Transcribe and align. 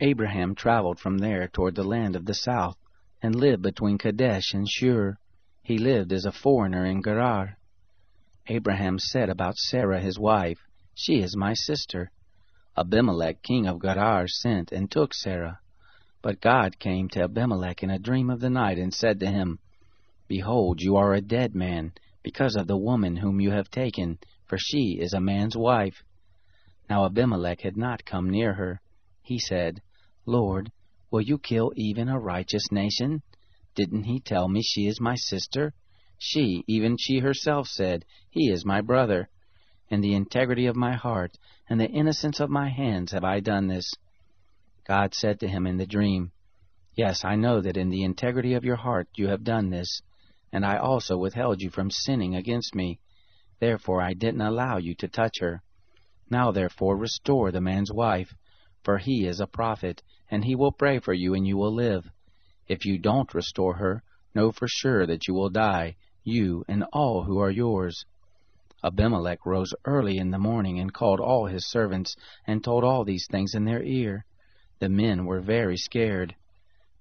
Abraham 0.00 0.54
traveled 0.54 1.00
from 1.00 1.18
there 1.18 1.48
toward 1.48 1.74
the 1.74 1.82
land 1.82 2.14
of 2.14 2.24
the 2.24 2.34
south, 2.34 2.76
and 3.20 3.34
lived 3.34 3.62
between 3.62 3.98
Kadesh 3.98 4.54
and 4.54 4.68
Shur. 4.68 5.18
He 5.64 5.76
lived 5.76 6.12
as 6.12 6.24
a 6.24 6.30
foreigner 6.30 6.84
in 6.84 7.02
Gerar. 7.02 7.58
Abraham 8.46 9.00
said 9.00 9.28
about 9.28 9.56
Sarah 9.56 10.00
his 10.00 10.16
wife, 10.16 10.60
She 10.94 11.18
is 11.18 11.36
my 11.36 11.52
sister. 11.52 12.12
Abimelech 12.76 13.42
king 13.42 13.66
of 13.66 13.82
Gerar 13.82 14.28
sent 14.28 14.70
and 14.70 14.88
took 14.88 15.12
Sarah. 15.12 15.58
But 16.22 16.40
God 16.40 16.78
came 16.78 17.08
to 17.08 17.24
Abimelech 17.24 17.82
in 17.82 17.90
a 17.90 17.98
dream 17.98 18.30
of 18.30 18.38
the 18.38 18.50
night 18.50 18.78
and 18.78 18.94
said 18.94 19.18
to 19.18 19.26
him, 19.26 19.58
Behold, 20.28 20.80
you 20.80 20.94
are 20.94 21.12
a 21.12 21.20
dead 21.20 21.56
man, 21.56 21.92
because 22.22 22.54
of 22.54 22.68
the 22.68 22.76
woman 22.76 23.16
whom 23.16 23.40
you 23.40 23.50
have 23.50 23.68
taken, 23.68 24.18
for 24.46 24.58
she 24.58 25.00
is 25.00 25.12
a 25.12 25.20
man's 25.20 25.56
wife. 25.56 26.04
Now 26.88 27.04
Abimelech 27.04 27.62
had 27.62 27.76
not 27.76 28.04
come 28.04 28.30
near 28.30 28.54
her. 28.54 28.80
He 29.22 29.40
said, 29.40 29.82
Lord, 30.28 30.70
will 31.10 31.22
you 31.22 31.38
kill 31.38 31.72
even 31.74 32.10
a 32.10 32.20
righteous 32.20 32.70
nation? 32.70 33.22
Didn't 33.74 34.02
he 34.02 34.20
tell 34.20 34.46
me 34.46 34.60
she 34.60 34.86
is 34.86 35.00
my 35.00 35.14
sister? 35.14 35.72
She, 36.18 36.64
even 36.66 36.98
she 36.98 37.20
herself, 37.20 37.66
said, 37.66 38.04
He 38.28 38.50
is 38.50 38.66
my 38.66 38.82
brother. 38.82 39.30
In 39.88 40.02
the 40.02 40.12
integrity 40.12 40.66
of 40.66 40.76
my 40.76 40.94
heart 40.94 41.38
and 41.70 41.80
the 41.80 41.88
innocence 41.88 42.40
of 42.40 42.50
my 42.50 42.68
hands 42.68 43.12
have 43.12 43.24
I 43.24 43.40
done 43.40 43.68
this. 43.68 43.90
God 44.86 45.14
said 45.14 45.40
to 45.40 45.48
him 45.48 45.66
in 45.66 45.78
the 45.78 45.86
dream, 45.86 46.32
Yes, 46.94 47.24
I 47.24 47.34
know 47.34 47.62
that 47.62 47.78
in 47.78 47.88
the 47.88 48.04
integrity 48.04 48.52
of 48.52 48.66
your 48.66 48.76
heart 48.76 49.08
you 49.14 49.28
have 49.28 49.44
done 49.44 49.70
this, 49.70 50.02
and 50.52 50.62
I 50.66 50.76
also 50.76 51.16
withheld 51.16 51.62
you 51.62 51.70
from 51.70 51.90
sinning 51.90 52.36
against 52.36 52.74
me. 52.74 53.00
Therefore 53.60 54.02
I 54.02 54.12
didn't 54.12 54.42
allow 54.42 54.76
you 54.76 54.94
to 54.96 55.08
touch 55.08 55.38
her. 55.40 55.62
Now 56.28 56.50
therefore 56.50 56.98
restore 56.98 57.50
the 57.50 57.62
man's 57.62 57.90
wife, 57.90 58.34
for 58.84 58.98
he 58.98 59.26
is 59.26 59.40
a 59.40 59.46
prophet, 59.46 60.02
and 60.30 60.44
he 60.44 60.54
will 60.54 60.72
pray 60.72 60.98
for 60.98 61.12
you, 61.12 61.34
and 61.34 61.46
you 61.46 61.56
will 61.56 61.74
live. 61.74 62.10
If 62.66 62.84
you 62.84 62.98
don't 62.98 63.34
restore 63.34 63.74
her, 63.74 64.02
know 64.34 64.52
for 64.52 64.68
sure 64.68 65.06
that 65.06 65.26
you 65.26 65.34
will 65.34 65.50
die, 65.50 65.96
you 66.22 66.64
and 66.68 66.84
all 66.92 67.24
who 67.24 67.38
are 67.38 67.50
yours. 67.50 68.04
Abimelech 68.84 69.44
rose 69.44 69.74
early 69.84 70.18
in 70.18 70.30
the 70.30 70.38
morning 70.38 70.78
and 70.78 70.92
called 70.92 71.18
all 71.18 71.46
his 71.46 71.68
servants, 71.68 72.14
and 72.46 72.62
told 72.62 72.84
all 72.84 73.04
these 73.04 73.26
things 73.28 73.54
in 73.54 73.64
their 73.64 73.82
ear. 73.82 74.24
The 74.78 74.88
men 74.88 75.24
were 75.26 75.40
very 75.40 75.76
scared. 75.76 76.36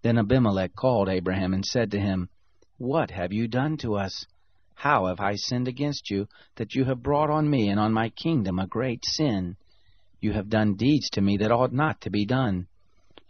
Then 0.02 0.18
Abimelech 0.18 0.73
called 0.75 1.09
Abraham 1.09 1.53
and 1.53 1.66
said 1.66 1.91
to 1.91 2.00
him, 2.00 2.29
What 2.78 3.12
have 3.12 3.31
you 3.31 3.47
done 3.47 3.78
to 3.78 3.96
us? 3.96 4.25
How 4.73 5.07
have 5.07 5.19
I 5.19 5.35
sinned 5.35 5.68
against 5.68 6.09
you, 6.09 6.28
that 6.56 6.73
you 6.73 6.85
have 6.85 7.03
brought 7.03 7.29
on 7.29 7.50
me 7.50 7.69
and 7.69 7.79
on 7.79 7.94
my 7.94 8.09
kingdom 8.09 8.57
a 8.57 8.68
great 8.68 9.03
sin? 9.06 9.57
You 10.19 10.33
have 10.33 10.50
done 10.50 10.75
deeds 10.75 11.09
to 11.11 11.22
me 11.22 11.38
that 11.38 11.51
ought 11.51 11.73
not 11.73 12.01
to 12.01 12.09
be 12.09 12.25
done. 12.25 12.67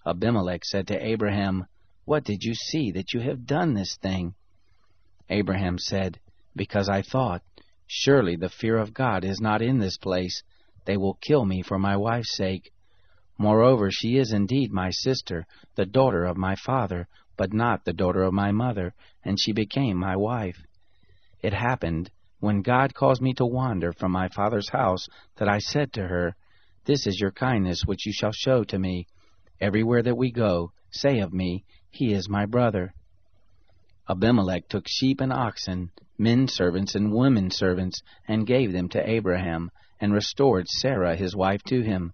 Abimelech 0.05 0.63
said 0.63 0.87
to 0.87 1.05
Abraham, 1.05 1.65
What 2.05 2.23
did 2.23 2.43
you 2.43 2.53
see 2.53 2.91
that 2.91 3.13
you 3.13 3.19
have 3.19 3.45
done 3.45 3.73
this 3.73 3.97
thing? 3.97 4.35
Abraham 5.29 5.77
said, 5.77 6.19
Because 6.55 6.87
I 6.87 7.01
thought, 7.01 7.43
Surely 7.87 8.35
the 8.35 8.49
fear 8.49 8.77
of 8.77 8.93
God 8.93 9.25
is 9.25 9.41
not 9.41 9.61
in 9.61 9.79
this 9.79 9.97
place. 9.97 10.43
They 10.85 10.97
will 10.97 11.15
kill 11.15 11.45
me 11.45 11.61
for 11.61 11.77
my 11.77 11.97
wife's 11.97 12.35
sake. 12.35 12.71
Moreover, 13.37 13.91
she 13.91 14.17
is 14.17 14.31
indeed 14.31 14.71
my 14.71 14.89
sister, 14.89 15.45
the 15.75 15.85
daughter 15.85 16.23
of 16.23 16.37
my 16.37 16.55
father, 16.55 17.07
but 17.35 17.53
not 17.53 17.85
the 17.85 17.93
daughter 17.93 18.23
of 18.23 18.33
my 18.33 18.51
mother, 18.51 18.93
and 19.23 19.39
she 19.39 19.51
became 19.51 19.97
my 19.97 20.15
wife. 20.15 20.57
It 21.41 21.53
happened, 21.53 22.11
when 22.39 22.61
God 22.61 22.93
caused 22.93 23.21
me 23.21 23.33
to 23.35 23.45
wander 23.45 23.93
from 23.93 24.11
my 24.11 24.27
father's 24.29 24.69
house, 24.69 25.07
that 25.35 25.47
I 25.47 25.59
said 25.59 25.93
to 25.93 26.07
her, 26.07 26.35
This 26.87 27.05
is 27.05 27.19
your 27.19 27.31
kindness 27.31 27.81
which 27.85 28.05
you 28.05 28.13
shall 28.13 28.31
show 28.31 28.63
to 28.63 28.79
me. 28.79 29.07
Everywhere 29.59 30.01
that 30.03 30.15
we 30.15 30.31
go, 30.31 30.71
say 30.89 31.19
of 31.19 31.33
me, 31.33 31.65
He 31.91 32.13
is 32.13 32.29
my 32.29 32.45
brother. 32.45 32.93
Abimelech 34.09 34.69
took 34.69 34.85
sheep 34.87 35.19
and 35.19 35.33
oxen, 35.33 35.91
men 36.17 36.47
servants 36.47 36.95
and 36.95 37.11
women 37.11 37.51
servants, 37.51 38.01
and 38.25 38.47
gave 38.47 38.71
them 38.71 38.87
to 38.87 39.09
Abraham, 39.09 39.69
and 39.99 40.13
restored 40.13 40.69
Sarah 40.69 41.17
his 41.17 41.35
wife 41.35 41.61
to 41.63 41.81
him. 41.81 42.13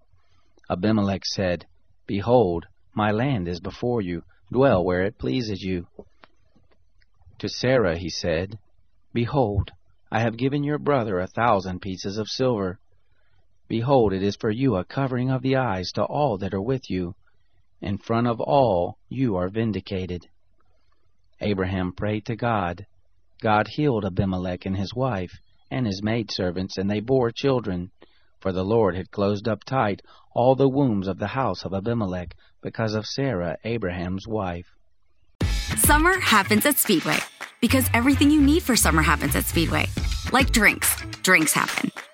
Abimelech 0.68 1.24
said, 1.24 1.68
Behold, 2.08 2.66
my 2.96 3.12
land 3.12 3.48
is 3.48 3.60
before 3.60 4.02
you, 4.02 4.24
dwell 4.52 4.84
where 4.84 5.04
it 5.04 5.20
pleases 5.20 5.62
you. 5.62 5.86
To 7.38 7.48
Sarah 7.48 7.96
he 7.96 8.10
said, 8.10 8.58
Behold, 9.14 9.70
I 10.12 10.22
have 10.22 10.36
given 10.36 10.64
your 10.64 10.80
brother 10.80 11.20
a 11.20 11.28
thousand 11.28 11.82
pieces 11.82 12.18
of 12.18 12.28
silver. 12.28 12.80
Behold, 13.68 14.14
it 14.14 14.24
is 14.24 14.36
for 14.36 14.52
you 14.52 14.76
a 14.76 14.86
covering 14.86 15.32
of 15.32 15.42
the 15.42 15.56
eyes 15.56 15.92
to 15.94 16.04
all 16.04 16.38
that 16.38 16.54
are 16.54 16.62
with 16.62 16.90
you. 16.90 17.16
In 17.82 17.98
front 17.98 18.28
of 18.28 18.40
all 18.40 18.98
you 19.10 19.36
are 19.36 19.50
vindicated. 19.50 20.28
Abraham 21.42 21.94
prayed 21.94 22.26
to 22.26 22.36
God. 22.36 22.86
God 23.42 23.68
healed 23.68 24.06
Abimelech 24.06 24.66
and 24.66 24.78
his 24.78 24.94
wife, 24.94 25.34
and 25.70 25.86
his 25.86 26.02
maidservants, 26.02 26.78
and 26.78 26.90
they 26.90 27.00
bore 27.00 27.32
children. 27.32 27.92
For 28.40 28.52
the 28.52 28.64
Lord 28.64 28.96
had 28.96 29.12
closed 29.12 29.48
up 29.48 29.64
tight 29.64 30.02
all 30.34 30.56
the 30.56 30.70
wombs 30.70 31.08
of 31.08 31.20
the 31.20 31.28
house 31.28 31.66
of 31.66 31.74
Abimelech 31.74 32.36
because 32.62 32.94
of 32.94 33.06
Sarah, 33.06 33.58
Abraham's 33.64 34.28
wife. 34.28 34.66
Summer 35.78 36.20
happens 36.20 36.66
at 36.66 36.78
Speedway 36.78 37.18
because 37.62 37.90
everything 37.94 38.30
you 38.30 38.42
need 38.42 38.64
for 38.64 38.76
summer 38.76 39.02
happens 39.02 39.36
at 39.36 39.46
Speedway. 39.46 39.88
Like 40.32 40.52
drinks, 40.52 40.96
drinks 41.24 41.54
happen. 41.54 41.92